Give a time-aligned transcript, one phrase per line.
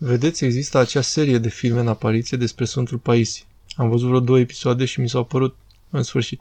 [0.00, 3.44] Vedeți, există acea serie de filme în apariție despre Sfântul Paisie.
[3.76, 5.56] Am văzut vreo două episoade și mi s-au părut,
[5.90, 6.40] în sfârșit.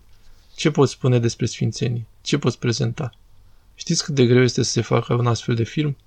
[0.55, 2.07] Ce poți spune despre sfințenii?
[2.21, 3.11] Ce poți prezenta?
[3.75, 5.97] Știți cât de greu este să se facă un astfel de film?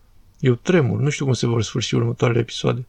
[0.40, 2.86] Eu tremur, nu știu cum se vor sfârși următoarele episoade.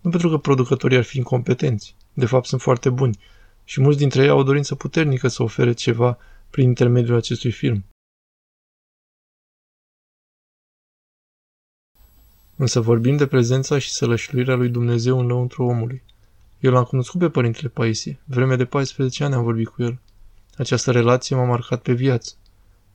[0.00, 1.94] Nu pentru că producătorii ar fi incompetenți.
[2.12, 3.18] De fapt, sunt foarte buni
[3.64, 6.18] și mulți dintre ei au o dorință puternică să ofere ceva
[6.50, 7.84] prin intermediul acestui film.
[12.56, 16.02] Însă vorbim de prezența și sălășluirea lui Dumnezeu în lăuntru omului.
[16.60, 18.18] Eu l-am cunoscut pe părintele Paisie.
[18.24, 19.98] Vreme de 14 ani am vorbit cu el.
[20.56, 22.34] Această relație m-a marcat pe viață.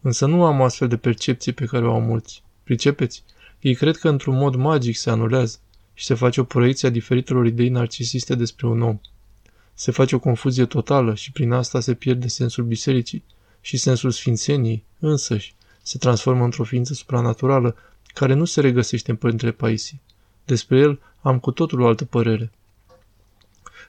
[0.01, 2.43] Însă nu am astfel de percepție pe care o au mulți.
[2.63, 3.23] Pricepeți?
[3.59, 5.57] Ei cred că într-un mod magic se anulează
[5.93, 8.99] și se face o proiecție a diferitelor idei narcisiste despre un om.
[9.73, 13.23] Se face o confuzie totală și prin asta se pierde sensul bisericii
[13.61, 17.75] și sensul sfințeniei însăși se transformă într-o ființă supranaturală
[18.13, 19.99] care nu se regăsește în Părintele Paisie.
[20.45, 22.51] Despre el am cu totul o altă părere.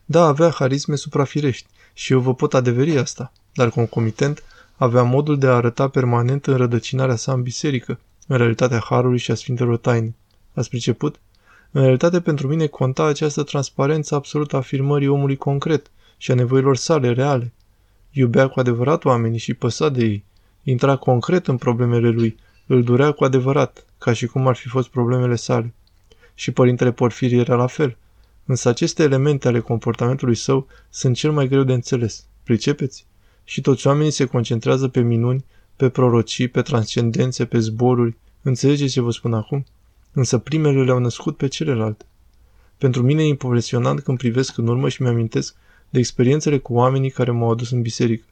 [0.04, 4.42] Da, avea harisme suprafirești și eu vă pot adeveri asta, dar concomitent
[4.76, 9.34] avea modul de a arăta permanent înrădăcinarea sa în biserică, în realitatea Harului și a
[9.34, 10.14] Sfintelor Taine.
[10.54, 11.20] Ați priceput?
[11.70, 16.76] În realitate, pentru mine conta această transparență absolută a afirmării omului concret și a nevoilor
[16.76, 17.52] sale reale.
[18.10, 20.24] Iubea cu adevărat oamenii și păsa de ei.
[20.62, 24.88] Intra concret în problemele lui, îl durea cu adevărat, ca și cum ar fi fost
[24.88, 25.74] problemele sale.
[26.34, 27.96] Și părintele Porfir era la fel.
[28.44, 32.24] Însă aceste elemente ale comportamentului său sunt cel mai greu de înțeles.
[32.42, 33.06] Pricepeți?
[33.44, 35.44] Și toți oamenii se concentrează pe minuni,
[35.76, 38.16] pe prorocii, pe transcendențe, pe zboruri.
[38.42, 39.64] Înțelegeți ce vă spun acum?
[40.12, 42.04] Însă primele le-au născut pe celelalte.
[42.78, 45.54] Pentru mine e impresionant când privesc în urmă și mi-amintesc
[45.90, 48.24] de experiențele cu oamenii care m-au adus în biserică.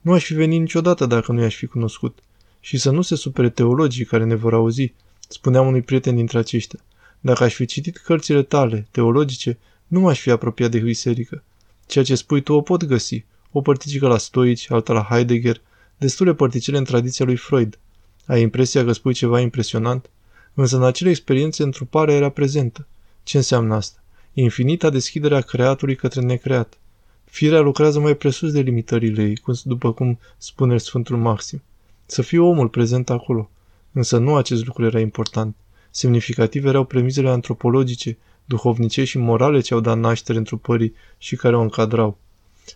[0.00, 2.18] Nu aș fi venit niciodată dacă nu i-aș fi cunoscut.
[2.66, 4.92] Și să nu se supere teologii care ne vor auzi,
[5.28, 6.78] spuneam unui prieten dintre aceștia.
[7.20, 11.42] Dacă aș fi citit cărțile tale, teologice, nu m-aș fi apropiat de biserică.
[11.86, 13.24] Ceea ce spui tu o pot găsi.
[13.52, 15.60] O părticică la Stoici, alta la Heidegger,
[15.98, 17.78] destule părticele în tradiția lui Freud.
[18.26, 20.10] Ai impresia că spui ceva impresionant?
[20.54, 22.86] Însă în acele experiențe întruparea era prezentă.
[23.22, 24.02] Ce înseamnă asta?
[24.32, 26.78] Infinita deschidere a creatului către necreat.
[27.24, 31.62] Firea lucrează mai presus de limitările ei, după cum spune Sfântul Maxim.
[32.06, 33.50] Să fie omul prezent acolo.
[33.92, 35.56] Însă nu acest lucru era important.
[35.90, 41.60] Semnificative erau premizele antropologice, duhovnice și morale ce au dat naștere întrupării și care o
[41.60, 42.18] încadrau.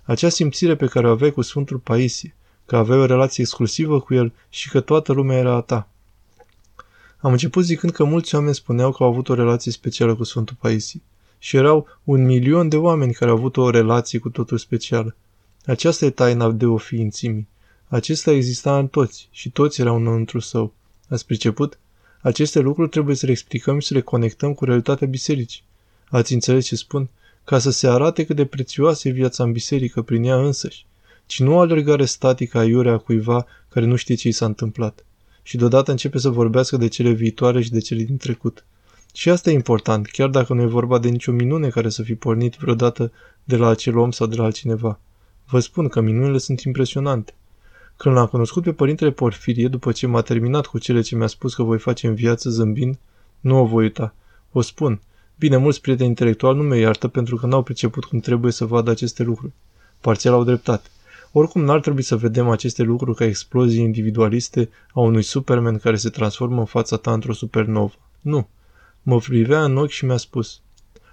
[0.04, 2.34] Acea simțire pe care o aveai cu Sfântul Paisie,
[2.66, 5.88] că aveai o relație exclusivă cu el și că toată lumea era a ta.
[7.18, 10.56] Am început zicând că mulți oameni spuneau că au avut o relație specială cu Sfântul
[10.60, 11.02] Paisie.
[11.38, 15.16] Și erau un milion de oameni care au avut o relație cu totul specială.
[15.64, 17.48] Aceasta e taina de o ființimii.
[17.92, 20.74] Acesta exista în toți și toți erau înăuntru său.
[21.08, 21.78] Ați priceput?
[22.20, 25.62] Aceste lucruri trebuie să le explicăm și să le conectăm cu realitatea bisericii.
[26.08, 27.08] Ați înțeles ce spun?
[27.44, 30.86] Ca să se arate cât de prețioasă e viața în biserică prin ea însăși,
[31.26, 35.04] ci nu o alergare statică a iurea cuiva care nu știe ce i s-a întâmplat.
[35.42, 38.64] Și deodată începe să vorbească de cele viitoare și de cele din trecut.
[39.14, 42.14] Și asta e important, chiar dacă nu e vorba de nicio minune care să fi
[42.14, 43.12] pornit vreodată
[43.44, 45.00] de la acel om sau de la altcineva.
[45.46, 47.34] Vă spun că minunile sunt impresionante.
[48.00, 51.54] Când l-am cunoscut pe părintele Porfirie, după ce m-a terminat cu cele ce mi-a spus
[51.54, 52.98] că voi face în viață zâmbind,
[53.40, 54.14] nu o voi uita.
[54.52, 55.00] O spun.
[55.38, 58.90] Bine, mulți prieteni intelectuali nu mi iartă pentru că n-au priceput cum trebuie să vadă
[58.90, 59.52] aceste lucruri.
[60.00, 60.88] Parțial au dreptate.
[61.32, 66.08] Oricum, n-ar trebui să vedem aceste lucruri ca explozii individualiste a unui Superman care se
[66.08, 67.94] transformă în fața ta într-o supernovă.
[68.20, 68.48] Nu.
[69.02, 70.60] Mă privea în ochi și mi-a spus.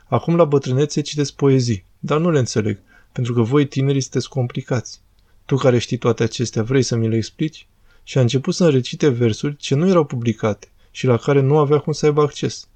[0.07, 2.79] Acum la bătrânețe citesc poezii, dar nu le înțeleg,
[3.11, 5.01] pentru că voi tinerii sunteți complicați.
[5.47, 7.67] Tu care știi toate acestea, vrei să mi le explici?
[8.03, 11.79] Și a început să-mi recite versuri ce nu erau publicate și la care nu avea
[11.79, 12.67] cum să aibă acces.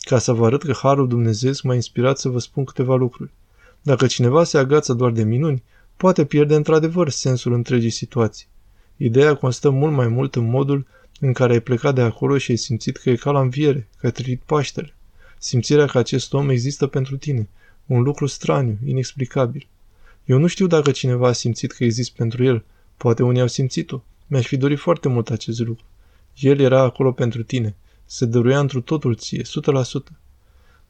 [0.00, 3.30] Ca să vă arăt că Harul Dumnezeu m-a inspirat să vă spun câteva lucruri.
[3.82, 5.62] Dacă cineva se agață doar de minuni,
[5.96, 8.46] poate pierde într-adevăr sensul întregii situații.
[8.96, 10.86] Ideea constă mult mai mult în modul
[11.20, 14.06] în care ai plecat de acolo și ai simțit că e ca la înviere, că
[14.06, 14.94] ai trăit Paștele.
[15.38, 17.48] Simțirea că acest om există pentru tine,
[17.86, 19.66] un lucru straniu, inexplicabil.
[20.28, 22.64] Eu nu știu dacă cineva a simțit că există pentru el.
[22.96, 24.02] Poate unii au simțit-o.
[24.26, 25.84] Mi-aș fi dorit foarte mult acest lucru.
[26.38, 27.76] El era acolo pentru tine.
[28.04, 29.46] Se dăruia întru totul ție, 100%.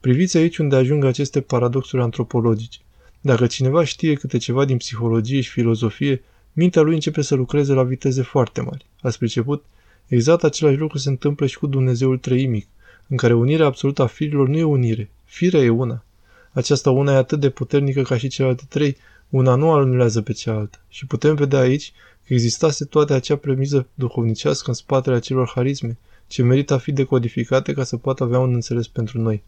[0.00, 2.78] Priviți aici unde ajung aceste paradoxuri antropologice.
[3.20, 7.82] Dacă cineva știe câte ceva din psihologie și filozofie, mintea lui începe să lucreze la
[7.82, 8.86] viteze foarte mari.
[9.00, 9.64] Ați priceput?
[10.06, 12.66] Exact același lucru se întâmplă și cu Dumnezeul treimic,
[13.08, 15.10] în care unirea absolută a firilor nu e unire.
[15.24, 16.04] Firea e una.
[16.52, 18.96] Această una e atât de puternică ca și celelalte trei,
[19.30, 20.78] una nu anulează pe cealaltă.
[20.88, 21.92] Și putem vedea aici
[22.26, 27.72] că existase toate acea premiză duhovnicească în spatele acelor harisme, ce merită a fi decodificate
[27.72, 29.42] ca să poată avea un înțeles pentru noi.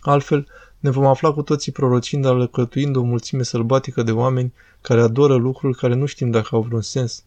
[0.00, 0.46] Altfel,
[0.78, 5.76] ne vom afla cu toții prorocind alăcătuind o mulțime sălbatică de oameni care adoră lucruri
[5.76, 7.24] care nu știm dacă au vreun sens.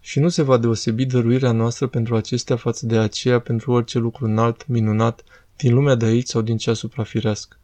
[0.00, 4.24] Și nu se va deosebi dăruirea noastră pentru acestea față de aceea pentru orice lucru
[4.24, 5.24] înalt, minunat,
[5.56, 7.56] din lumea de aici sau din cea suprafirească.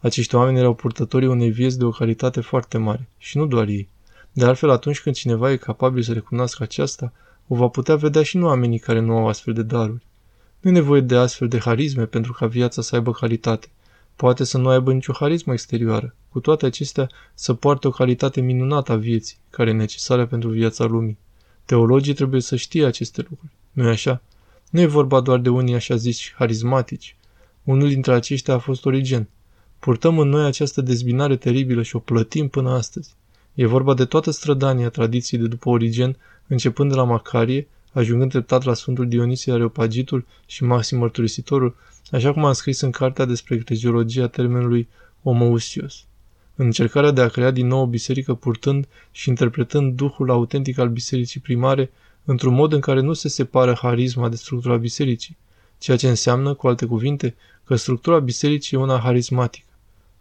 [0.00, 3.88] Acești oameni erau purtătorii unei vieți de o calitate foarte mare, și nu doar ei.
[4.32, 7.12] De altfel, atunci când cineva e capabil să recunoască aceasta,
[7.48, 10.06] o va putea vedea și nu oamenii care nu au astfel de daruri.
[10.60, 13.68] Nu e nevoie de astfel de harisme pentru ca viața să aibă calitate.
[14.16, 16.14] Poate să nu aibă nicio harismă exterioară.
[16.28, 20.84] Cu toate acestea, să poarte o calitate minunată a vieții, care e necesară pentru viața
[20.84, 21.18] lumii.
[21.64, 23.52] Teologii trebuie să știe aceste lucruri.
[23.72, 24.22] nu e așa?
[24.70, 27.16] Nu e vorba doar de unii așa zici harismatici.
[27.64, 29.28] Unul dintre aceștia a fost Origen.
[29.78, 33.14] Purtăm în noi această dezbinare teribilă și o plătim până astăzi.
[33.54, 36.16] E vorba de toată strădania tradiției de după Origen,
[36.46, 41.76] începând de la Macarie, ajungând treptat la Sfântul Dionisie Areopagitul și Maxim Mărturisitorul,
[42.10, 44.88] așa cum am scris în cartea despre ecleziologia termenului
[45.22, 46.04] omousios.
[46.54, 50.88] În încercarea de a crea din nou o biserică purtând și interpretând duhul autentic al
[50.88, 51.90] bisericii primare
[52.24, 55.36] într-un mod în care nu se separă harisma de structura bisericii,
[55.78, 57.34] ceea ce înseamnă, cu alte cuvinte,
[57.64, 59.67] că structura bisericii e una harismatică.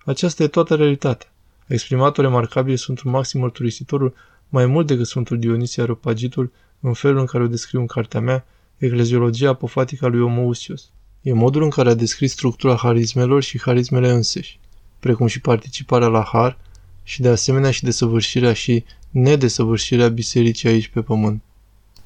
[0.07, 1.33] Aceasta e toată realitatea.
[1.59, 4.13] A exprimat-o remarcabil Sfântul Maxim Mărturisitorul
[4.49, 8.45] mai mult decât Sfântul Dionisie Areopagitul în felul în care o descriu în cartea mea,
[8.77, 10.89] Ecleziologia apofatică a lui Omousios.
[11.21, 14.59] E modul în care a descris structura harismelor și harismele înseși,
[14.99, 16.57] precum și participarea la har
[17.03, 21.41] și de asemenea și desăvârșirea și nedesăvârșirea bisericii aici pe pământ.